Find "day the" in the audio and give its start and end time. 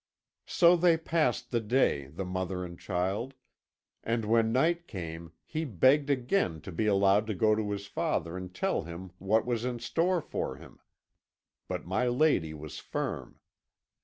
1.59-2.25